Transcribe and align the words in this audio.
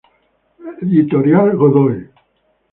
Editorial 0.81 1.55
Godoy. 1.59 2.09